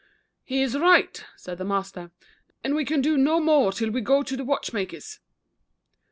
"He 0.43 0.63
is 0.63 0.75
right," 0.75 1.23
said 1.35 1.59
the 1.59 1.63
master, 1.63 2.09
and 2.63 2.73
we 2.73 2.85
can 2.85 3.01
do 3.01 3.19
no 3.19 3.39
more 3.39 3.71
till 3.71 3.91
we 3.91 4.01
go 4.01 4.23
to 4.23 4.35
the 4.35 4.43
watchmaker 4.43 4.97
s." 4.97 5.19